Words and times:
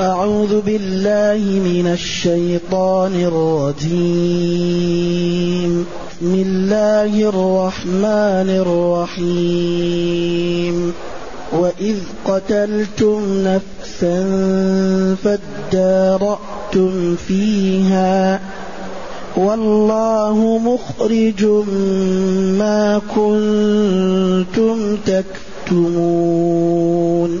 أعوذ 0.00 0.60
بالله 0.60 1.44
من 1.44 1.86
الشيطان 1.92 3.14
الرجيم. 3.14 3.86
بسم 6.10 6.34
الله 6.34 7.28
الرحمن 7.28 8.48
الرحيم. 9.16 10.92
وإذ 11.52 11.96
قتلتم 12.24 13.44
نفسا 13.44 14.24
فادارأتم 15.24 17.16
فيها 17.16 18.40
والله 19.36 20.60
مخرج 20.64 21.44
ما 22.58 23.00
كنتم 23.14 24.96
تكتمون. 25.66 27.40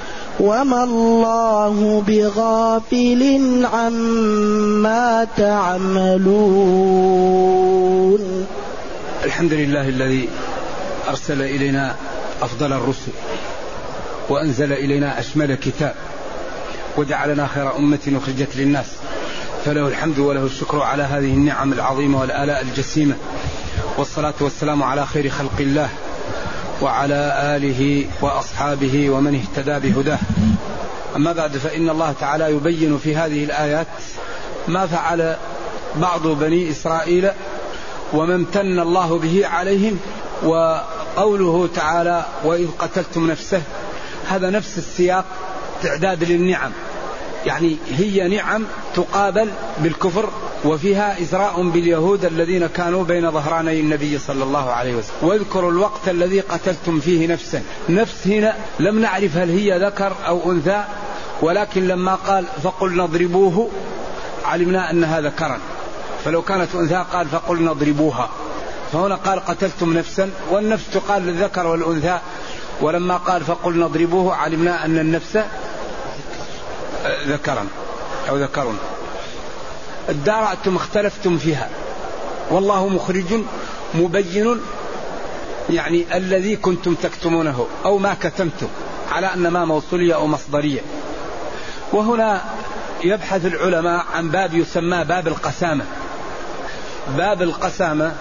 وما 0.39 0.83
الله 0.83 2.03
بغافل 2.07 3.61
عما 3.73 5.27
تعملون 5.37 6.31
الحمد 9.23 9.53
لله 9.53 9.89
الذي 9.89 10.29
أرسل 11.09 11.41
إلينا 11.41 11.95
أفضل 12.41 12.73
الرسل 12.73 13.11
وأنزل 14.29 14.73
إلينا 14.73 15.19
أشمل 15.19 15.55
كتاب 15.55 15.95
وجعلنا 16.97 17.47
خير 17.47 17.75
أمة 17.75 17.99
أخرجت 18.23 18.55
للناس. 18.55 18.85
فله 19.65 19.87
الحمد 19.87 20.19
وله 20.19 20.45
الشكر 20.45 20.81
على 20.81 21.03
هذه 21.03 21.33
النعم 21.33 21.73
العظيمة 21.73 22.19
والآلاء 22.19 22.61
الجسيمة 22.61 23.15
والصلاة 23.97 24.33
والسلام 24.41 24.83
على 24.83 25.05
خير 25.05 25.29
خلق 25.29 25.59
الله. 25.59 25.89
وعلى 26.81 27.33
آله 27.55 28.05
وأصحابه 28.21 29.09
ومن 29.09 29.35
اهتدى 29.35 29.89
بهداه. 29.89 30.19
أما 31.15 31.33
بعد 31.33 31.57
فإن 31.57 31.89
الله 31.89 32.13
تعالى 32.19 32.51
يبين 32.51 32.97
في 32.97 33.15
هذه 33.15 33.43
الآيات 33.43 33.87
ما 34.67 34.87
فعل 34.87 35.37
بعض 35.95 36.27
بني 36.27 36.69
إسرائيل 36.69 37.29
وما 38.13 38.35
امتن 38.35 38.79
الله 38.79 39.19
به 39.19 39.47
عليهم 39.47 39.99
وقوله 40.43 41.69
تعالى 41.75 42.25
وإذ 42.43 42.67
قتلتم 42.79 43.31
نفسه. 43.31 43.61
هذا 44.29 44.49
نفس 44.49 44.77
السياق 44.77 45.25
تعداد 45.83 46.23
للنعم. 46.23 46.71
يعني 47.45 47.77
هي 47.97 48.27
نعم 48.27 48.63
تقابل 48.95 49.49
بالكفر 49.77 50.29
وفيها 50.65 51.21
إزراء 51.21 51.61
باليهود 51.61 52.25
الذين 52.25 52.67
كانوا 52.67 53.03
بين 53.03 53.31
ظهراني 53.31 53.79
النبي 53.79 54.19
صلى 54.19 54.43
الله 54.43 54.71
عليه 54.71 54.95
وسلم. 54.95 55.15
واذكروا 55.21 55.71
الوقت 55.71 56.09
الذي 56.09 56.39
قتلتم 56.39 56.99
فيه 56.99 57.27
نفسا. 57.27 57.63
نفس 57.89 58.27
هنا 58.27 58.55
لم 58.79 58.99
نعرف 58.99 59.37
هل 59.37 59.49
هي 59.49 59.85
ذكر 59.85 60.13
أو 60.27 60.51
أنثى 60.51 60.83
ولكن 61.41 61.87
لما 61.87 62.15
قال 62.15 62.45
فقلنا 62.63 63.03
اضربوه 63.03 63.69
علمنا 64.45 64.91
أنها 64.91 65.21
ذكرا 65.21 65.59
فلو 66.25 66.41
كانت 66.41 66.75
أنثى 66.75 67.05
قال 67.13 67.27
فقلنا 67.27 67.71
اضربوها 67.71 68.29
فهنا 68.93 69.15
قال 69.15 69.39
قتلتم 69.39 69.93
نفسا 69.93 70.31
والنفس 70.51 70.83
تقال 70.93 71.21
للذكر 71.21 71.67
والأنثى. 71.67 72.19
ولما 72.81 73.17
قال 73.17 73.43
فقلنا 73.43 73.85
اضربوه 73.85 74.35
علمنا 74.35 74.85
أن 74.85 74.99
النفس 74.99 75.39
ذكرا 77.27 77.67
أو 78.29 78.37
ذكر 78.37 78.73
ادارأتم 80.09 80.75
اختلفتم 80.75 81.37
فيها. 81.37 81.69
والله 82.51 82.87
مخرج 82.87 83.41
مبين 83.93 84.61
يعني 85.69 86.17
الذي 86.17 86.55
كنتم 86.55 86.95
تكتمونه 86.95 87.67
أو 87.85 87.97
ما 87.97 88.13
كتمتم 88.13 88.67
على 89.11 89.33
أن 89.33 89.47
ما 89.47 89.65
موصولية 89.65 90.15
أو 90.15 90.27
مصدرية. 90.27 90.81
وهنا 91.93 92.41
يبحث 93.03 93.45
العلماء 93.45 94.05
عن 94.13 94.29
باب 94.29 94.53
يسمى 94.53 95.03
باب 95.03 95.27
القسامة. 95.27 95.85
باب 97.17 97.41
القسامة 97.41 98.15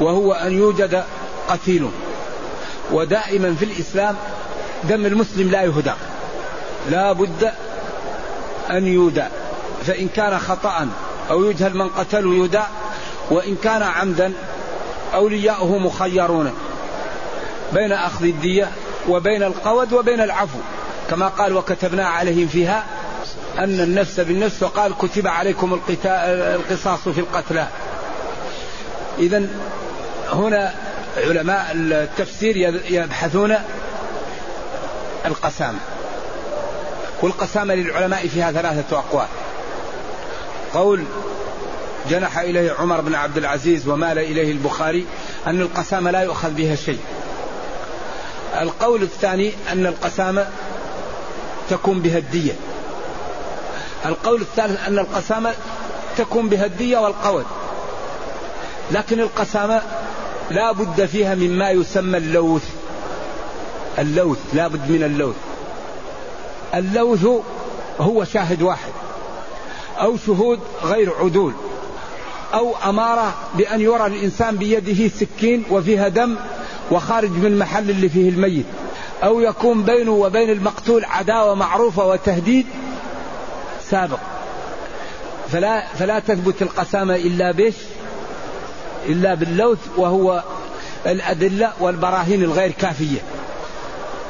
وهو 0.00 0.32
أن 0.32 0.52
يوجد 0.52 1.04
قتيل. 1.48 1.88
ودائما 2.92 3.54
في 3.54 3.64
الإسلام 3.64 4.16
دم 4.84 5.06
المسلم 5.06 5.50
لا 5.50 5.62
يهدى. 5.62 5.92
لا 6.90 7.12
بد 7.12 7.52
أن 8.70 8.86
يودى. 8.86 9.24
فإن 9.82 10.08
كان 10.08 10.38
خطأ 10.38 10.88
أو 11.30 11.50
يجهل 11.50 11.76
من 11.76 11.88
قتله 11.88 12.34
يودى 12.34 12.62
وإن 13.30 13.56
كان 13.56 13.82
عمدا 13.82 14.32
أولياؤه 15.14 15.78
مخيرون 15.78 16.54
بين 17.72 17.92
أخذ 17.92 18.24
الدية 18.24 18.70
وبين 19.08 19.42
القود 19.42 19.92
وبين 19.92 20.20
العفو. 20.20 20.58
كما 21.10 21.28
قال 21.28 21.56
وكتبنا 21.56 22.08
عليهم 22.08 22.48
فيها 22.48 22.84
أن 23.58 23.80
النفس 23.80 24.20
بالنفس 24.20 24.62
وقال 24.62 24.94
كتب 24.98 25.26
عليكم 25.26 25.80
القصاص 26.04 27.08
في 27.08 27.20
القتلى. 27.20 27.66
إذا 29.18 29.46
هنا 30.32 30.74
علماء 31.16 31.70
التفسير 31.74 32.56
يبحثون 32.90 33.56
القسامة. 35.26 35.78
والقسامة 37.22 37.74
للعلماء 37.74 38.28
فيها 38.28 38.52
ثلاثة 38.52 38.98
أقوال. 38.98 39.26
قول 40.74 41.04
جنح 42.10 42.38
إليه 42.38 42.72
عمر 42.72 43.00
بن 43.00 43.14
عبد 43.14 43.36
العزيز 43.36 43.88
ومال 43.88 44.18
إليه 44.18 44.52
البخاري 44.52 45.06
أن 45.46 45.60
القسامة 45.60 46.10
لا 46.10 46.22
يؤخذ 46.22 46.50
بها 46.50 46.76
شيء. 46.76 47.00
القول 48.60 49.02
الثاني 49.02 49.52
أن 49.72 49.86
القسامة 49.86 50.46
تكون 51.70 52.00
بها 52.00 52.18
الدية. 52.18 52.52
القول 54.06 54.40
الثالث 54.40 54.86
أن 54.88 54.98
القسامة 54.98 55.54
تكون 56.18 56.48
بها 56.48 56.64
الدية 56.64 56.98
والقود 56.98 57.46
لكن 58.90 59.20
القسامة 59.20 59.82
لا 60.50 60.72
بد 60.72 61.06
فيها 61.06 61.34
مما 61.34 61.70
يسمى 61.70 62.18
اللوث. 62.18 62.64
اللوث 63.98 64.38
لا 64.52 64.68
بد 64.68 64.90
من 64.90 65.02
اللوث. 65.02 65.36
اللوث 66.74 67.26
هو 68.00 68.24
شاهد 68.24 68.62
واحد. 68.62 68.92
أو 70.02 70.16
شهود 70.26 70.60
غير 70.84 71.12
عدول 71.20 71.52
أو 72.54 72.74
أمارة 72.76 73.34
بأن 73.54 73.80
يرى 73.80 74.06
الإنسان 74.06 74.56
بيده 74.56 75.08
سكين 75.08 75.64
وفيها 75.70 76.08
دم 76.08 76.36
وخارج 76.90 77.30
من 77.30 77.58
محل 77.58 77.90
اللي 77.90 78.08
فيه 78.08 78.28
الميت 78.28 78.64
أو 79.24 79.40
يكون 79.40 79.82
بينه 79.82 80.10
وبين 80.10 80.50
المقتول 80.50 81.04
عداوة 81.04 81.54
معروفة 81.54 82.06
وتهديد 82.06 82.66
سابق. 83.90 84.18
فلا 85.52 85.86
فلا 85.98 86.18
تثبت 86.18 86.62
القسامة 86.62 87.14
إلا 87.14 87.52
بش 87.52 87.74
إلا 89.06 89.34
باللوث 89.34 89.78
وهو 89.96 90.42
الأدلة 91.06 91.72
والبراهين 91.80 92.42
الغير 92.42 92.70
كافية. 92.70 93.20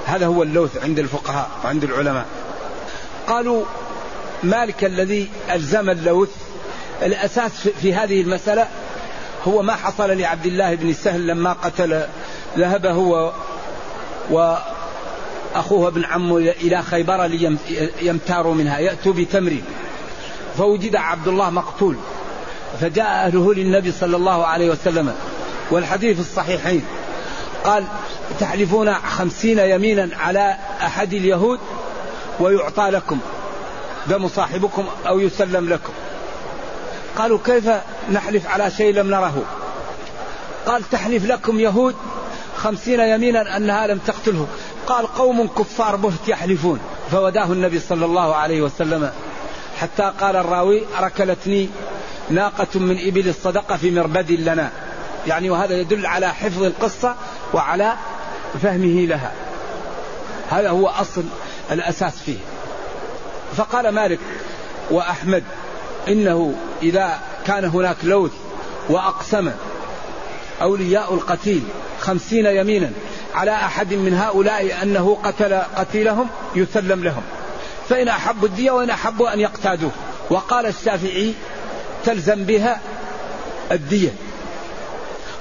هذا 0.07 0.27
هو 0.27 0.43
اللوث 0.43 0.83
عند 0.83 0.99
الفقهاء 0.99 1.51
وعند 1.65 1.85
العلماء. 1.85 2.27
قالوا 3.29 3.65
مالك 4.43 4.85
الذي 4.85 5.29
ألزم 5.53 5.91
اللوث. 5.91 6.31
الأساس 7.03 7.69
في 7.69 7.95
هذه 7.95 8.21
المسألة 8.21 8.69
هو 9.49 9.63
ما 9.63 9.75
حصل 9.75 10.11
لعبد 10.11 10.47
الله 10.47 10.75
بن 10.75 10.91
السهل 10.91 11.27
لما 11.27 11.53
قتل 11.53 12.03
ذهب 12.59 12.87
هو 12.87 13.33
أخوه 15.55 15.89
ابن 15.89 16.05
عمه 16.05 16.37
إلى 16.37 16.83
خيبر 16.83 17.25
ليمتاروا 18.03 18.55
منها 18.55 18.79
يأتوا 18.79 19.13
بتمر. 19.13 19.57
فوجد 20.59 20.97
عبد 20.97 21.29
الله 21.29 21.51
مقتول. 21.51 21.97
فجاء 22.81 23.07
أهله 23.07 23.55
للنبي 23.55 23.93
صلى 23.93 24.17
الله 24.17 24.47
عليه 24.47 24.71
وسلم. 24.71 25.15
والحديث 25.71 26.21
الصحيحين. 26.21 26.85
قال 27.65 27.85
تحلفون 28.41 28.95
خمسين 28.95 29.59
يمينا 29.59 30.09
على 30.17 30.57
أحد 30.83 31.13
اليهود 31.13 31.59
ويعطى 32.41 32.91
لكم. 32.91 33.19
دم 34.07 34.29
صاحبكم 34.29 34.87
أو 35.07 35.19
يسلم 35.19 35.69
لكم. 35.69 35.93
قالوا 37.17 37.39
كيف 37.45 37.71
نحلف 38.13 38.47
على 38.47 38.71
شيء 38.71 38.95
لم 38.95 39.11
نره؟ 39.11 39.43
قال 40.67 40.91
تحلف 40.91 41.27
لكم 41.27 41.61
يهود 41.61 41.95
خمسين 42.57 43.01
يمينا 43.01 43.57
أنها 43.57 43.87
لم 43.87 43.99
تقتله. 43.99 44.47
قال 44.87 45.07
قوم 45.07 45.49
كفار 45.49 45.97
بهت 45.97 46.29
يحلفون. 46.29 46.81
فوداه 47.11 47.45
النبي 47.53 47.81
صلى 47.81 48.05
الله 48.05 48.35
عليه 48.35 48.63
وسلم. 48.63 49.11
حتى 49.79 50.13
قال 50.21 50.37
الراوي 50.37 50.83
ركلتني 51.01 51.69
ناقة 52.31 52.81
من 52.81 53.09
إبل 53.09 53.29
الصدقة 53.29 53.77
في 53.77 53.91
مربد 53.91 54.31
لنا. 54.31 54.71
يعني 55.27 55.51
وهذا 55.51 55.75
يدل 55.81 56.07
على 56.07 56.35
حفظ 56.35 56.63
القصة 56.63 57.15
وعلى 57.55 57.93
فهمه 58.63 59.07
لها. 59.07 59.33
هذا 60.51 60.71
هو 60.71 60.89
أصل 60.89 61.25
الأساس 61.71 62.19
فيه. 62.19 62.39
فقال 63.57 63.89
مالك 63.89 64.19
وأحمد 64.91 65.45
إنه 66.09 66.55
إذا 66.83 67.19
كان 67.47 67.65
هناك 67.65 67.97
لوث 68.03 68.33
وأقسم 68.89 69.51
أولياء 70.63 71.15
القتيل 71.15 71.63
خمسين 72.01 72.47
يمينا 72.47 72.91
على 73.35 73.51
أحد 73.51 73.95
من 73.95 74.15
هؤلاء 74.15 74.83
أنه 74.83 75.19
قتل 75.25 75.55
قتيلهم 75.77 76.29
يسلم 76.55 77.05
لهم. 77.05 77.23
فإن 77.89 78.09
أحبوا 78.09 78.49
الدية 78.49 78.71
وإن 78.71 78.91
أحبوا 78.91 79.35
أن 79.35 79.41
يقتادوه. 79.41 79.91
وقال 80.31 80.67
الشافعي 80.67 81.33
تلزم 82.05 82.45
بها 82.45 82.81
الدية. 83.73 84.11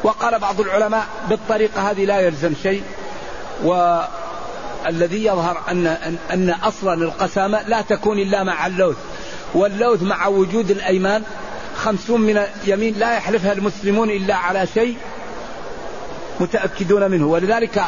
وقال 0.04 0.40
بعض 0.40 0.60
العلماء 0.62 1.06
بالطريقة 1.30 1.92
هذه 1.92 2.06
لا 2.06 2.20
يلزم 2.20 2.54
شيء. 2.64 2.84
والذي 4.86 5.26
يظهر 5.26 5.62
أن, 5.70 5.88
أن 6.32 6.50
أصلا 6.50 6.94
القسامة 6.94 7.62
لا 7.68 7.82
تكون 7.82 8.20
إلا 8.20 8.44
مع 8.44 8.68
اللوث. 8.68 8.98
واللوث 9.54 10.04
مع 10.04 10.28
وجود 10.28 10.72
الأيمان 10.72 11.24
خمسون 11.76 12.22
من 12.22 12.42
يمين 12.66 13.00
لا 13.00 13.16
يحلفها 13.16 13.54
المسلمون 13.54 14.10
إلا 14.10 14.36
على 14.36 14.68
شيء 14.74 14.98
متأكدون 16.40 17.12
منه. 17.12 17.28
ولذلك 17.28 17.84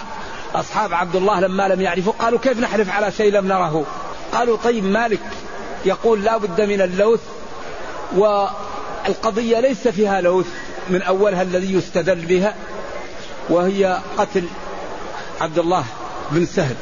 أصحاب 0.56 0.94
عبد 0.94 1.16
الله 1.16 1.40
لما 1.40 1.68
لم 1.68 1.82
يعرفوا 1.82 2.14
قالوا 2.20 2.40
كيف 2.40 2.60
نحلف 2.60 2.90
على 2.90 3.12
شيء 3.12 3.32
لم 3.32 3.48
نره؟ 3.48 3.86
قالوا 4.34 4.58
طيب 4.58 4.86
مالك 4.86 5.20
يقول 5.86 6.24
لا 6.24 6.38
بد 6.38 6.62
من 6.62 6.82
اللوث 6.82 7.22
والقضية 8.16 9.60
ليس 9.60 9.88
فيها 9.88 10.22
لوث 10.22 10.48
من 10.90 11.02
أولها 11.02 11.42
الذي 11.42 11.74
يستدل 11.74 12.26
بها 12.26 12.56
وهي 13.50 14.00
قتل 14.18 14.44
عبد 15.42 15.60
الله 15.60 15.86
بن 16.32 16.46
سهل. 16.46 16.76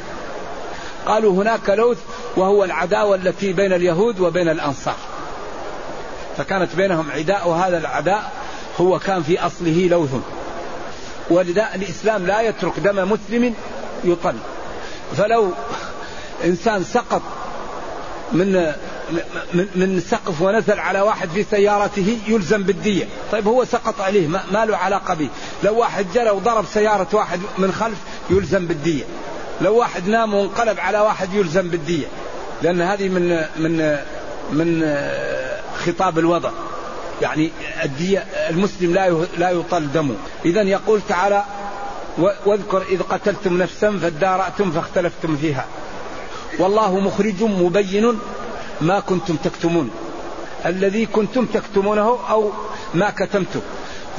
قالوا 1.06 1.42
هناك 1.42 1.70
لوث 1.70 1.98
وهو 2.36 2.64
العداوة 2.64 3.14
التي 3.14 3.52
بين 3.52 3.72
اليهود 3.72 4.20
وبين 4.20 4.48
الأنصار. 4.48 4.96
فكانت 6.36 6.74
بينهم 6.74 7.10
عداء 7.10 7.48
وهذا 7.48 7.78
العداء 7.78 8.32
هو 8.80 8.98
كان 8.98 9.22
في 9.22 9.40
أصله 9.40 9.88
لوث. 9.90 10.10
ولذا 11.30 11.68
الإسلام 11.74 12.26
لا 12.26 12.40
يترك 12.40 12.78
دم 12.78 13.12
مسلم 13.12 13.54
يطل. 14.04 14.34
فلو 15.16 15.50
إنسان 16.44 16.84
سقط 16.84 17.22
من 18.32 18.72
من, 19.54 19.66
من 19.74 20.02
سقف 20.10 20.42
ونزل 20.42 20.78
على 20.80 21.00
واحد 21.00 21.28
في 21.28 21.44
سيارته 21.50 22.18
يلزم 22.26 22.62
بالدية. 22.62 23.04
طيب 23.32 23.46
هو 23.48 23.64
سقط 23.64 24.00
عليه 24.00 24.28
ما 24.28 24.64
له 24.64 24.76
علاقة 24.76 25.14
به. 25.14 25.28
لو 25.62 25.78
واحد 25.78 26.06
جرى 26.14 26.30
وضرب 26.30 26.64
سيارة 26.74 27.08
واحد 27.12 27.40
من 27.58 27.72
خلف 27.72 27.98
يلزم 28.30 28.66
بالدية. 28.66 29.04
لو 29.62 29.76
واحد 29.76 30.08
نام 30.08 30.34
وانقلب 30.34 30.80
على 30.80 30.98
واحد 30.98 31.34
يلزم 31.34 31.68
بالدية. 31.68 32.06
لأن 32.62 32.80
هذه 32.80 33.08
من 33.08 33.44
من 33.56 33.98
من 34.52 34.96
خطاب 35.86 36.18
الوضع. 36.18 36.50
يعني 37.22 37.50
الدية 37.84 38.18
المسلم 38.50 38.94
لا 38.94 39.26
لا 39.38 39.50
يطل 39.50 39.92
دمه. 39.92 40.14
إذا 40.44 40.62
يقول 40.62 41.00
تعالى 41.08 41.44
واذكر 42.46 42.82
إذ 42.82 43.02
قتلتم 43.02 43.58
نفسا 43.62 43.98
فادارأتم 43.98 44.70
فاختلفتم 44.70 45.36
فيها. 45.36 45.66
والله 46.58 47.00
مخرج 47.00 47.42
مبين 47.42 48.18
ما 48.80 49.00
كنتم 49.00 49.36
تكتمون. 49.36 49.90
الذي 50.66 51.06
كنتم 51.06 51.46
تكتمونه 51.46 52.18
أو 52.30 52.50
ما 52.94 53.10
كتمته 53.10 53.60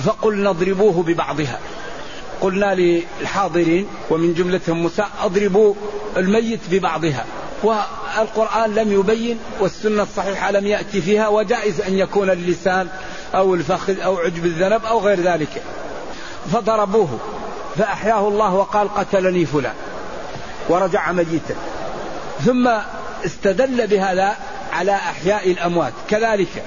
فقل 0.06 0.44
نضربوه 0.44 1.04
ببعضها. 1.04 1.60
قلنا 2.44 2.76
للحاضرين 2.76 3.88
ومن 4.10 4.34
جملتهم 4.34 4.78
موسى 4.82 5.04
أضربوا 5.24 5.74
الميت 6.18 6.60
ببعضها. 6.72 7.26
والقرآن 7.64 8.76
لم 8.76 8.92
يبين 8.92 9.40
والسنة 9.60 10.04
الصحيحة 10.04 10.52
لم 10.52 10.68
يأتي 10.68 11.02
فيها 11.02 11.28
وجائز 11.28 11.82
أن 11.82 11.98
يكون 11.98 12.30
اللسان 12.30 12.88
أو 13.36 13.56
الفخذ 13.56 14.00
أو 14.00 14.18
عجب 14.18 14.46
الذنب 14.46 14.86
أو 14.86 15.00
غير 15.00 15.20
ذلك. 15.20 15.62
فضربوه 16.54 17.20
فأحياه 17.78 18.28
الله 18.28 18.54
وقال 18.54 18.94
قتلني 18.94 19.46
فلان 19.46 19.76
ورجع 20.70 21.12
ميتا. 21.12 21.56
ثم 22.46 22.70
استدل 23.26 23.88
بهذا 23.88 24.36
على 24.74 24.96
أحياء 24.96 25.52
الأموات. 25.52 25.94
كذلك 26.10 26.64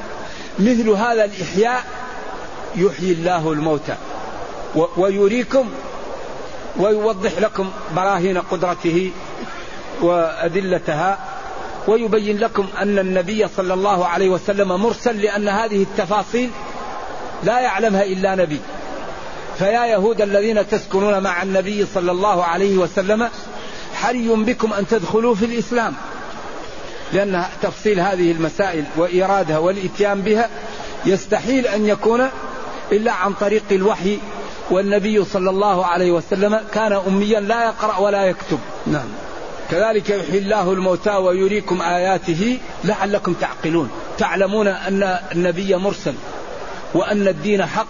مثل 0.58 0.90
هذا 0.90 1.24
الإحياء 1.24 1.84
يحيي 2.76 3.12
الله 3.12 3.52
الموتى. 3.52 3.96
ويريكم 4.96 5.68
ويوضح 6.76 7.38
لكم 7.38 7.70
براهين 7.96 8.38
قدرته 8.38 9.10
وأدلتها 10.00 11.18
ويبين 11.88 12.38
لكم 12.38 12.66
أن 12.78 12.98
النبي 12.98 13.48
صلى 13.56 13.74
الله 13.74 14.06
عليه 14.06 14.28
وسلم 14.28 14.68
مرسل 14.68 15.20
لأن 15.20 15.48
هذه 15.48 15.82
التفاصيل 15.82 16.50
لا 17.42 17.60
يعلمها 17.60 18.04
إلا 18.04 18.34
نبي. 18.34 18.60
فيا 19.58 19.86
يهود 19.86 20.20
الذين 20.20 20.68
تسكنون 20.68 21.22
مع 21.22 21.42
النبي 21.42 21.86
صلى 21.94 22.12
الله 22.12 22.44
عليه 22.44 22.76
وسلم 22.78 23.28
حري 23.94 24.28
بكم 24.28 24.72
أن 24.72 24.86
تدخلوا 24.86 25.34
في 25.34 25.44
الإسلام. 25.44 25.94
لأن 27.12 27.44
تفصيل 27.62 28.00
هذه 28.00 28.32
المسائل 28.32 28.84
وإيرادها 28.96 29.58
والإتيان 29.58 30.22
بها 30.22 30.50
يستحيل 31.06 31.66
أن 31.66 31.86
يكون 31.86 32.28
إلا 32.92 33.12
عن 33.12 33.32
طريق 33.32 33.64
الوحي 33.70 34.18
والنبي 34.70 35.24
صلى 35.24 35.50
الله 35.50 35.86
عليه 35.86 36.12
وسلم 36.12 36.60
كان 36.72 36.92
أميا 36.92 37.40
لا 37.40 37.64
يقرأ 37.64 37.98
ولا 37.98 38.24
يكتب. 38.24 38.58
نعم. 38.86 39.08
كذلك 39.70 40.10
يحيي 40.10 40.38
الله 40.38 40.72
الموتى 40.72 41.10
ويريكم 41.10 41.82
آياته 41.82 42.58
لعلكم 42.84 43.32
تعقلون. 43.32 43.90
تعلمون 44.18 44.68
أن 44.68 45.18
النبي 45.32 45.76
مرسل 45.76 46.14
وأن 46.94 47.28
الدين 47.28 47.66
حق 47.66 47.86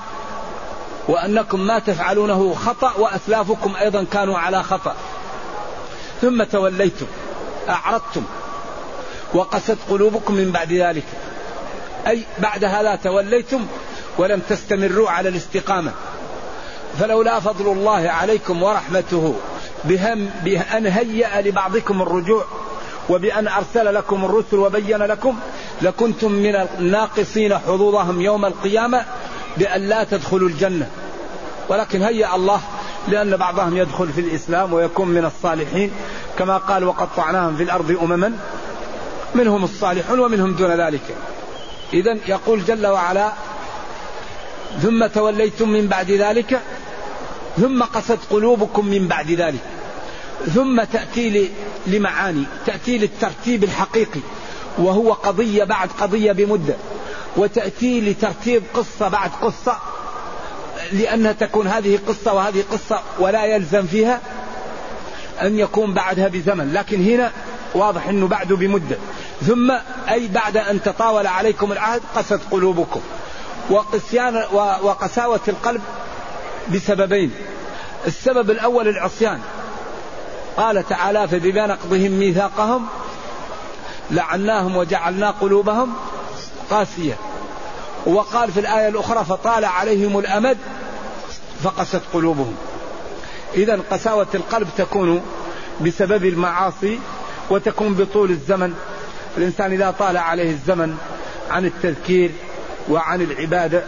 وأنكم 1.09 1.61
ما 1.61 1.79
تفعلونه 1.79 2.55
خطأ 2.55 2.93
وأسلافكم 2.99 3.77
أيضا 3.81 4.07
كانوا 4.13 4.39
على 4.39 4.63
خطأ. 4.63 4.97
ثم 6.23 6.43
توليتم 6.43 7.07
أعرضتم 7.69 8.23
وقست 9.35 9.79
قلوبكم 9.91 10.35
من 10.35 10.51
بعد 10.51 10.73
ذلك. 10.73 11.05
أي 12.07 12.23
بعد 12.39 12.65
هذا 12.65 12.97
توليتم 12.97 13.67
ولم 14.19 14.41
تستمروا 14.49 15.11
على 15.11 15.29
الاستقامة. 15.29 15.93
فلولا 17.01 17.41
فضل 17.41 17.73
الله 17.73 18.11
عليكم 18.11 18.63
ورحمته 18.63 19.35
بهم 19.85 20.31
بأن 20.45 20.87
هيأ 20.87 21.41
لبعضكم 21.41 22.03
الرجوع 22.03 22.45
وبأن 23.09 23.49
أرسل 23.49 23.95
لكم 23.95 24.25
الرسل 24.25 24.57
وبين 24.57 24.99
لكم 24.99 25.39
لكنتم 25.83 26.33
من 26.33 26.55
الناقصين 26.57 27.59
حظوظهم 27.59 28.21
يوم 28.21 28.45
القيامة 28.45 29.05
بأن 29.57 29.81
لا 29.81 30.05
تدخلوا 30.05 30.49
الجنة. 30.49 30.91
ولكن 31.69 32.03
هيأ 32.03 32.35
الله 32.35 32.61
لأن 33.09 33.37
بعضهم 33.37 33.77
يدخل 33.77 34.09
في 34.09 34.21
الإسلام 34.21 34.73
ويكون 34.73 35.09
من 35.09 35.25
الصالحين 35.25 35.91
كما 36.39 36.57
قال 36.57 36.85
وقطعناهم 36.85 37.57
في 37.57 37.63
الأرض 37.63 37.99
أمما 38.03 38.33
منهم 39.35 39.65
الصالحون 39.65 40.21
ومنهم 40.21 40.55
دون 40.55 40.71
ذلك. 40.71 41.17
إذا 41.93 42.19
يقول 42.29 42.65
جل 42.65 42.87
وعلا 42.87 43.33
ثم 44.83 45.07
توليتم 45.07 45.69
من 45.69 45.87
بعد 45.87 46.11
ذلك 46.11 46.61
ثم 47.57 47.83
قست 47.83 48.19
قلوبكم 48.31 48.87
من 48.87 49.09
بعد 49.09 49.31
ذلك. 49.31 49.61
ثم 50.55 50.83
تأتي 50.83 51.51
لمعاني 51.87 52.45
تأتي 52.67 52.99
للترتيب 52.99 53.65
الحقيقي 53.65 54.21
وهو 54.79 55.13
قضية 55.13 55.65
بعد 55.65 55.89
قضية 56.01 56.33
بمدة 56.33 56.75
وتأتي 57.37 58.01
لترتيب 58.01 58.63
قصة 58.75 59.09
بعد 59.09 59.31
قصة 59.43 59.79
لأنها 60.93 61.33
تكون 61.33 61.67
هذه 61.67 61.99
قصة 62.09 62.35
وهذه 62.35 62.65
قصة 62.73 63.01
ولا 63.19 63.45
يلزم 63.45 63.87
فيها 63.87 64.21
أن 65.43 65.59
يكون 65.59 65.95
بعدها 65.95 66.29
بزمن. 66.29 66.73
لكن 66.73 67.05
هنا 67.05 67.33
واضح 67.75 68.09
أنه 68.09 68.29
بعده 68.29 68.57
بمدة. 68.57 68.97
ثم 69.47 69.71
أي 70.09 70.29
بعد 70.29 70.57
أن 70.57 70.83
تطاول 70.83 71.27
عليكم 71.27 71.73
العهد 71.73 72.03
قست 72.17 72.41
قلوبكم. 72.51 73.01
وقسيان 73.71 74.43
وقساوة 74.83 75.41
القلب 75.49 75.81
بسببين. 76.75 77.31
السبب 78.07 78.51
الأول 78.51 78.89
العصيان. 78.89 79.41
قال 80.57 80.89
تعالى 80.89 81.29
فبما 81.29 81.67
نقضهم 81.67 82.11
ميثاقهم 82.11 82.87
لعناهم 84.11 84.77
وجعلنا 84.77 85.31
قلوبهم 85.31 85.93
قاسية. 86.71 87.15
وقال 88.07 88.53
في 88.53 88.61
الآية 88.61 88.89
الأخرى 88.89 89.25
فطال 89.25 89.65
عليهم 89.65 90.19
الأمد 90.19 90.59
فقست 91.63 92.03
قلوبهم. 92.13 92.57
إذا 93.55 93.81
قساوة 93.91 94.27
القلب 94.35 94.69
تكون 94.79 95.23
بسبب 95.81 96.25
المعاصي 96.25 96.99
وتكون 97.51 97.95
بطول 97.95 98.31
الزمن. 98.31 98.75
الإنسان 99.37 99.73
إذا 99.73 99.95
طال 99.99 100.17
عليه 100.17 100.51
الزمن 100.51 100.99
عن 101.51 101.65
التذكير 101.65 102.31
وعن 102.89 103.23
العبادة 103.23 103.83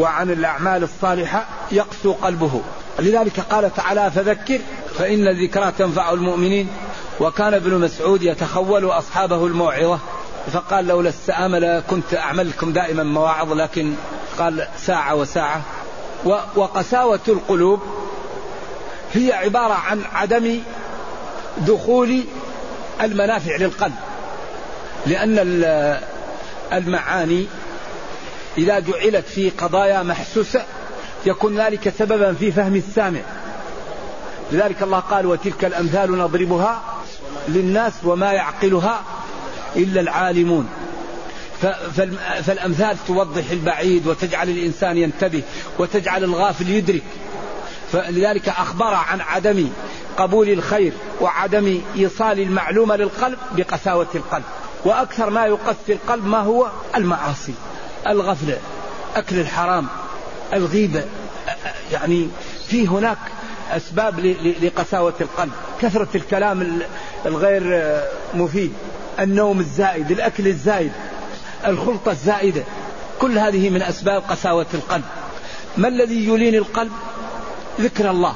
وعن 0.00 0.30
الأعمال 0.30 0.82
الصالحة 0.82 1.46
يقسو 1.72 2.12
قلبه. 2.12 2.60
لذلك 2.98 3.40
قال 3.40 3.74
تعالى 3.74 4.10
فذكر 4.10 4.58
فإن 4.98 5.28
الذكرى 5.28 5.72
تنفع 5.78 6.12
المؤمنين. 6.12 6.68
وكان 7.20 7.54
ابن 7.54 7.78
مسعود 7.78 8.22
يتخول 8.22 8.84
أصحابه 8.84 9.46
الموعظة. 9.46 9.98
فقال 10.52 10.86
لولا 10.86 11.08
السآمة 11.08 11.80
كنت 11.80 12.14
أعمل 12.14 12.48
لكم 12.48 12.72
دائما 12.72 13.02
مواعظ 13.02 13.52
لكن 13.52 13.94
قال 14.38 14.66
ساعة 14.78 15.14
وساعة. 15.14 15.62
وقساوة 16.56 17.20
القلوب 17.28 17.80
هي 19.12 19.32
عبارة 19.32 19.74
عن 19.74 20.02
عدم 20.12 20.58
دخول 21.58 22.20
المنافع 23.00 23.56
للقلب. 23.56 23.94
لأن 25.06 25.38
المعاني 26.72 27.46
إذا 28.58 28.78
جعلت 28.78 29.26
في 29.26 29.50
قضايا 29.50 30.02
محسوسة 30.02 30.64
يكون 31.26 31.60
ذلك 31.60 31.94
سببا 31.98 32.32
في 32.32 32.52
فهم 32.52 32.76
السامع. 32.76 33.20
لذلك 34.52 34.82
الله 34.82 34.98
قال 34.98 35.26
وتلك 35.26 35.64
الأمثال 35.64 36.18
نضربها 36.18 36.82
للناس 37.48 37.92
وما 38.04 38.32
يعقلها 38.32 39.02
إلا 39.76 40.00
العالمون. 40.00 40.68
فالأمثال 42.42 42.96
توضح 43.06 43.50
البعيد 43.50 44.06
وتجعل 44.06 44.48
الإنسان 44.48 44.96
ينتبه 44.96 45.42
وتجعل 45.78 46.24
الغافل 46.24 46.68
يدرك. 46.68 47.02
فلذلك 47.92 48.48
أخبر 48.48 48.94
عن 48.94 49.20
عدم 49.20 49.68
قبول 50.16 50.48
الخير 50.48 50.92
وعدم 51.20 51.80
إيصال 51.96 52.40
المعلومة 52.40 52.96
للقلب 52.96 53.38
بقساوة 53.56 54.08
القلب. 54.14 54.44
وأكثر 54.84 55.30
ما 55.30 55.46
يقسي 55.46 55.92
القلب 55.92 56.26
ما 56.26 56.38
هو؟ 56.38 56.68
المعاصي. 56.96 57.54
الغفلة 58.06 58.58
أكل 59.16 59.40
الحرام 59.40 59.86
الغيبة 60.52 61.04
يعني 61.92 62.28
في 62.66 62.88
هناك 62.88 63.18
أسباب 63.70 64.20
لقساوة 64.62 65.14
القلب 65.20 65.52
كثرة 65.82 66.08
الكلام 66.14 66.80
الغير 67.26 67.94
مفيد 68.34 68.72
النوم 69.20 69.60
الزائد 69.60 70.10
الأكل 70.10 70.46
الزائد 70.46 70.92
الخلطة 71.66 72.10
الزائدة 72.10 72.62
كل 73.20 73.38
هذه 73.38 73.70
من 73.70 73.82
أسباب 73.82 74.22
قساوة 74.28 74.66
القلب. 74.74 75.04
ما 75.76 75.88
الذي 75.88 76.28
يلين 76.28 76.54
القلب؟ 76.54 76.92
ذكر 77.80 78.10
الله 78.10 78.34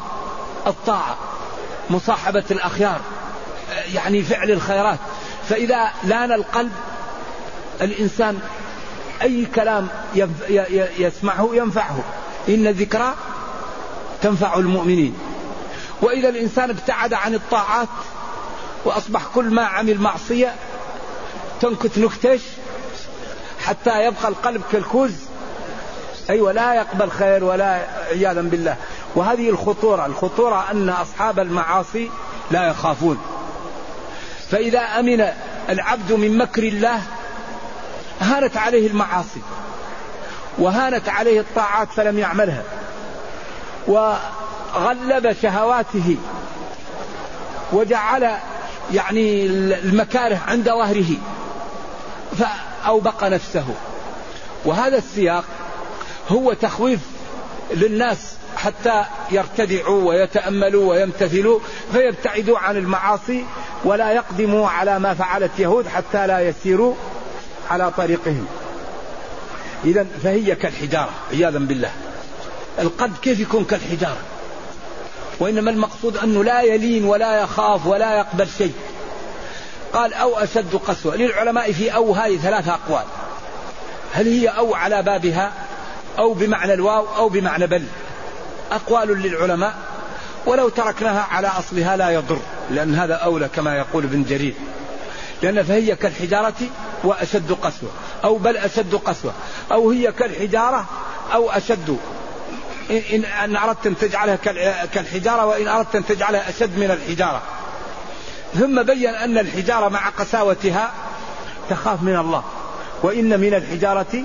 الطاعة 0.66 1.16
مصاحبة 1.90 2.44
الأخيار 2.50 3.00
يعني 3.94 4.23
فعل 4.23 4.50
الخيرات. 4.50 4.99
فإذا 5.49 5.90
لأن 6.04 6.33
القلب 6.33 6.73
الإنسان 7.80 8.38
أي 9.23 9.47
كلام 9.54 9.88
يسمعه 10.99 11.50
ينفعه. 11.52 12.04
إن 12.49 12.66
الذكرى 12.66 13.14
تنفع 14.23 14.54
المؤمنين. 14.54 15.18
وإذا 16.02 16.28
الإنسان 16.28 16.71
ابتعد 16.71 17.14
عن 17.14 17.35
الطاعات 17.35 17.88
وأصبح 18.85 19.26
كل 19.35 19.44
ما 19.44 19.62
عمل 19.62 19.99
معصية 19.99 20.54
تنكت 21.61 21.99
نكتش 21.99 22.40
حتى 23.64 24.04
يبقى 24.04 24.28
القلب 24.28 24.62
كالكوز. 24.73 25.12
أيوة 26.30 26.52
لا 26.52 26.75
يقبل 26.75 27.11
خير 27.11 27.44
ولا 27.44 27.87
عياذا 28.11 28.40
بالله. 28.40 28.76
وهذه 29.14 29.50
الخطورة 29.50 30.06
الخطورة 30.06 30.71
أن 30.71 30.88
أصحاب 30.88 31.38
المعاصي 31.38 32.11
لا 32.50 32.68
يخافون. 32.68 33.18
فإذا 34.50 34.80
أمن 34.80 35.28
العبد 35.71 36.12
من 36.12 36.38
مكر 36.38 36.62
الله 36.62 37.02
هانت 38.21 38.56
عليه 38.56 38.87
المعاصي 38.87 39.40
وهانت 40.59 41.09
عليه 41.09 41.40
الطاعات 41.40 41.88
فلم 41.88 42.18
يعملها 42.18 42.62
وغلب 43.87 45.33
شهواته 45.42 46.16
وجعل 47.73 48.30
يعني 48.92 49.47
المكاره 49.47 50.40
عند 50.49 50.64
ظهره 50.64 51.16
فأوبق 52.38 53.25
نفسه. 53.25 53.64
وهذا 54.64 54.99
السياق 54.99 55.44
هو 56.28 56.52
تخويف 56.52 57.00
للناس 57.71 58.37
حتى 58.56 59.04
يرتدعوا 59.30 60.09
ويتأملوا 60.09 60.90
ويمتثلوا 60.90 61.61
فيبتعدوا 61.92 62.59
عن 62.59 62.76
المعاصي 62.76 63.44
ولا 63.85 64.12
يقدموا 64.12 64.68
على 64.68 64.99
ما 64.99 65.14
فعلت 65.14 65.50
يهود 65.59 65.88
حتى 65.88 66.26
لا 66.26 66.40
يسيروا. 66.40 66.94
على 67.71 67.90
طريقهم. 67.97 68.47
إذا 69.85 70.06
فهي 70.23 70.54
كالحجارة 70.54 71.11
عياذا 71.33 71.59
بالله. 71.59 71.90
القلب 72.78 73.12
كيف 73.23 73.40
يكون 73.40 73.64
كالحجارة؟ 73.64 74.16
وإنما 75.40 75.71
المقصود 75.71 76.16
أنه 76.16 76.44
لا 76.44 76.62
يلين 76.62 77.04
ولا 77.04 77.40
يخاف 77.42 77.87
ولا 77.87 78.16
يقبل 78.18 78.49
شيء. 78.59 78.73
قال 79.92 80.14
أو 80.14 80.38
أشد 80.38 80.76
قسوة. 80.76 81.16
للعلماء 81.16 81.73
في 81.73 81.94
أو 81.94 82.12
هذه 82.12 82.37
ثلاثة 82.37 82.75
أقوال. 82.75 83.04
هل 84.12 84.26
هي 84.26 84.49
أو 84.49 84.75
على 84.75 85.02
بابها 85.02 85.52
أو 86.18 86.35
بمعنى 86.35 86.75
الواو 86.75 87.06
أو 87.16 87.28
بمعنى 87.28 87.66
بل؟ 87.66 87.85
أقوال 88.73 89.23
للعلماء. 89.23 89.75
ولو 90.47 90.68
تركناها 90.68 91.26
على 91.30 91.49
أصلها 91.49 91.97
لا 91.97 92.11
يضر 92.11 92.38
لأن 92.71 92.94
هذا 92.94 93.14
أولى 93.14 93.49
كما 93.49 93.76
يقول 93.76 94.04
ابن 94.04 94.25
جرير. 94.25 94.54
لأن 95.42 95.62
فهي 95.62 95.97
كالحجارة 95.97 96.54
وأشد 97.04 97.52
قسوة 97.52 97.90
أو 98.25 98.37
بل 98.37 98.56
أشد 98.56 98.94
قسوة 98.94 99.32
أو 99.73 99.90
هي 99.90 100.12
كالحجارة 100.12 100.87
أو 101.34 101.50
أشد. 101.50 101.99
إن 103.14 103.56
أردت 103.56 103.87
أن 103.87 103.99
تجعلها 103.99 104.37
كالحجارة 104.87 105.46
وإن 105.46 105.68
أردت 105.68 105.96
أن 105.96 106.06
تجعلها 106.06 106.49
أشد 106.49 106.78
من 106.78 106.90
الحجارة. 106.90 107.42
ثم 108.54 108.82
بين 108.82 109.14
أن 109.14 109.38
الحجارة 109.38 109.88
مع 109.88 110.08
قساوتها 110.08 110.92
تخاف 111.70 112.02
من 112.02 112.16
الله 112.16 112.42
وإن 113.02 113.40
من 113.40 113.54
الحجارة 113.54 114.25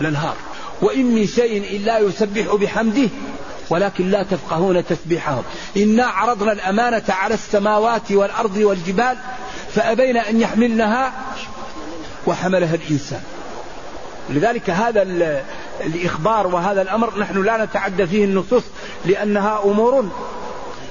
لنهار 0.00 0.36
وإن 0.82 1.04
من 1.04 1.26
شيء 1.26 1.76
إلا 1.76 1.98
يسبح 1.98 2.54
بحمده 2.54 3.08
ولكن 3.70 4.10
لا 4.10 4.22
تفقهون 4.22 4.86
تسبيحهم. 4.86 5.42
إنا 5.76 6.06
عرضنا 6.06 6.52
الأمانة 6.52 7.04
على 7.08 7.34
السماوات 7.34 8.12
والأرض 8.12 8.56
والجبال 8.56 9.16
فأبين 9.74 10.16
أن 10.16 10.40
يحملنها 10.40 11.12
وحملها 12.26 12.74
الإنسان. 12.74 13.22
لذلك 14.30 14.70
هذا 14.70 15.02
الإخبار 15.80 16.46
وهذا 16.46 16.82
الأمر 16.82 17.18
نحن 17.18 17.42
لا 17.42 17.64
نتعدى 17.64 18.06
فيه 18.06 18.24
النصوص 18.24 18.62
لأنها 19.04 19.60
أمور 19.64 20.08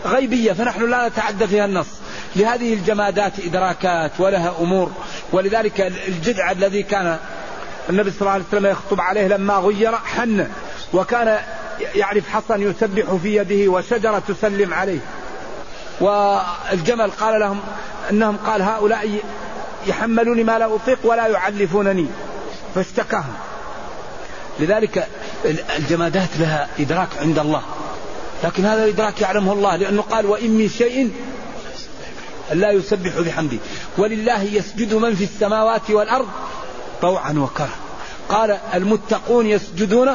غيبية 0.05 0.53
فنحن 0.53 0.89
لا 0.89 1.07
نتعدى 1.07 1.47
فيها 1.47 1.65
النص. 1.65 1.87
لهذه 2.35 2.73
الجمادات 2.73 3.39
إدراكات 3.39 4.11
ولها 4.19 4.53
أمور. 4.59 4.91
ولذلك 5.31 5.81
الجدع 5.81 6.51
الذي 6.51 6.83
كان 6.83 7.17
النبي 7.89 8.11
صلى 8.11 8.21
الله 8.21 8.31
عليه 8.31 8.43
وسلم 8.47 8.65
يخطب 8.65 9.01
عليه 9.01 9.27
لما 9.27 9.53
غير 9.53 9.95
حن 9.95 10.47
وكان 10.93 11.37
يعرف 11.95 12.29
حصن 12.29 12.61
يسبح 12.61 13.13
في 13.23 13.35
يده 13.35 13.71
وشجرة 13.71 14.23
تسلم 14.27 14.73
عليه. 14.73 14.99
والجمل 16.01 17.11
قال 17.11 17.39
لهم 17.39 17.59
إنهم 18.11 18.37
قال 18.37 18.61
هؤلاء 18.61 19.19
يحملوني 19.87 20.43
ما 20.43 20.59
لا 20.59 20.75
أطيق 20.75 20.99
ولا 21.03 21.27
يعلفونني. 21.27 22.07
فاشتكاهم 22.75 23.33
لذلك 24.59 25.07
الجمادات 25.77 26.29
لها 26.39 26.67
إدراك 26.79 27.09
عند 27.21 27.39
الله. 27.39 27.61
لكن 28.43 28.65
هذا 28.65 28.83
الإدراك 28.83 29.21
يعلمه 29.21 29.53
الله 29.53 29.75
لأنه 29.75 30.01
قال 30.01 30.25
وإن 30.25 30.49
من 30.51 30.69
شيء 30.69 31.11
لا 32.51 32.71
يسبح 32.71 33.19
بحمده. 33.19 33.57
ولله 33.97 34.43
يسجد 34.43 34.93
من 34.93 35.15
في 35.15 35.23
السماوات 35.23 35.89
والأرض 35.89 36.27
طوعا 37.01 37.31
وكرها. 37.31 37.77
قال 38.29 38.57
المتقون 38.73 39.45
يسجدون 39.45 40.09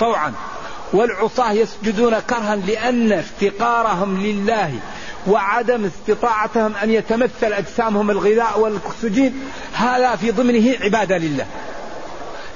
طوعا 0.00 0.32
والعصاة 0.92 1.52
يسجدون 1.52 2.18
كرها 2.18 2.56
لأن 2.56 3.12
افتقارهم 3.12 4.20
لله 4.20 4.74
وعدم 5.26 5.84
استطاعتهم 5.84 6.76
أن 6.76 6.90
يتمثل 6.90 7.52
أجسامهم 7.52 8.10
الغذاء 8.10 8.60
والأكسجين 8.60 9.40
هذا 9.72 10.16
في 10.16 10.30
ضمنه 10.30 10.74
عبادة 10.80 11.18
لله. 11.18 11.46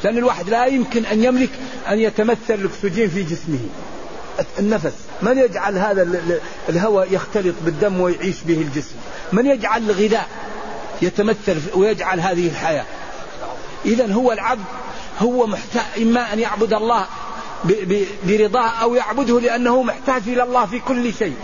لأن 0.05 0.19
الواحد 0.19 0.49
لا 0.49 0.67
يمكن 0.67 1.05
أن 1.05 1.25
يملك 1.25 1.51
أن 1.89 1.99
يتمثل 1.99 2.55
الأكسجين 2.55 3.09
في 3.09 3.23
جسمه. 3.23 3.59
النفس 4.59 4.95
من 5.23 5.39
يجعل 5.39 5.79
هذا 5.79 6.23
الهواء 6.69 7.09
يختلط 7.11 7.55
بالدم 7.65 8.01
ويعيش 8.01 8.37
به 8.47 8.55
الجسم؟ 8.55 8.95
من 9.33 9.47
يجعل 9.47 9.91
الغذاء 9.91 10.29
يتمثل 11.03 11.61
ويجعل 11.75 12.21
هذه 12.21 12.49
الحياة؟ 12.49 12.85
إذا 13.85 14.13
هو 14.13 14.33
العبد 14.33 14.65
هو 15.19 15.47
محتاج 15.47 16.03
إما 16.03 16.33
أن 16.33 16.39
يعبد 16.39 16.73
الله 16.73 17.07
برضاه 18.25 18.69
أو 18.69 18.95
يعبده 18.95 19.41
لأنه 19.41 19.83
محتاج 19.83 20.23
إلى 20.27 20.43
الله 20.43 20.67
في 20.67 20.79
كل 20.79 21.15
شيء. 21.15 21.37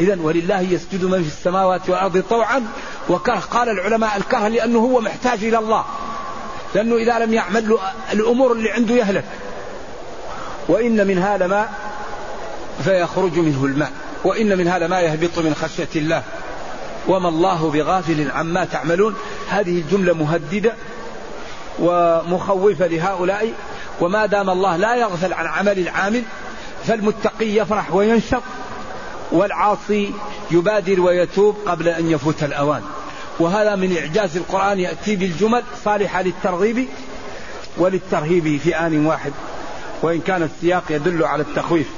إذا 0.00 0.18
ولله 0.20 0.60
يسجد 0.60 1.04
من 1.04 1.22
في 1.22 1.28
السماوات 1.28 1.90
والأرض 1.90 2.22
طوعا. 2.30 2.62
وكره 3.08 3.38
قال 3.38 3.68
العلماء 3.68 4.16
الكره 4.16 4.48
لأنه 4.48 4.78
هو 4.78 5.00
محتاج 5.00 5.44
إلى 5.44 5.58
الله. 5.58 5.84
لأنه 6.74 6.96
إذا 6.96 7.18
لم 7.18 7.34
يعمل 7.34 7.78
الأمور 8.12 8.52
اللي 8.52 8.70
عنده 8.70 8.94
يهلك. 8.94 9.24
وإن 10.68 11.06
منها 11.06 11.38
لما 11.38 11.68
فيخرج 12.84 13.38
منه 13.38 13.64
الماء. 13.64 13.92
وإن 14.24 14.58
منها 14.58 14.78
لما 14.78 15.00
يهبط 15.00 15.38
من 15.38 15.54
خشية 15.54 15.88
الله. 15.96 16.22
وما 17.08 17.28
الله 17.28 17.70
بغافل 17.70 18.30
عما 18.30 18.64
تعملون. 18.64 19.16
هذه 19.48 19.80
الجملة 19.80 20.14
مهددة 20.14 20.74
ومخوفة 21.78 22.86
لهؤلاء. 22.86 23.52
وما 24.00 24.26
دام 24.26 24.50
الله 24.50 24.76
لا 24.76 24.96
يغفل 24.96 25.32
عن 25.32 25.46
عمل 25.46 25.78
العامل 25.78 26.22
فالمتقي 26.86 27.46
يفرح 27.46 27.94
وينشط 27.94 28.42
والعاصي 29.32 30.10
يبادر 30.50 31.00
ويتوب 31.00 31.56
قبل 31.66 31.88
أن 31.88 32.10
يفوت 32.10 32.42
الأوان. 32.42 32.82
وهذا 33.40 33.76
من 33.76 33.96
إعجاز 33.96 34.36
القرآن 34.36 34.78
يأتي 34.78 35.16
بالجمل 35.16 35.62
صالحة 35.84 36.22
للترغيب 36.22 36.88
وللترهيب 37.78 38.60
في 38.60 38.76
آن 38.76 39.06
واحد. 39.06 39.32
وإن 40.02 40.20
كان 40.20 40.42
السياق 40.42 40.82
يدل 40.90 41.24
على 41.24 41.42
التخويف. 41.42 41.88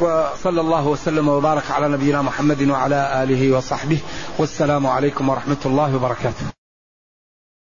وصلى 0.00 0.60
الله 0.60 0.86
وسلم 0.86 1.28
وبارك 1.28 1.70
على 1.70 1.88
نبينا 1.88 2.22
محمد 2.22 2.62
وعلى 2.62 3.22
آله 3.22 3.56
وصحبه. 3.56 3.98
والسلام 4.38 4.86
عليكم 4.86 5.28
ورحمة 5.28 5.56
الله 5.66 5.96
وبركاته. 5.96 6.63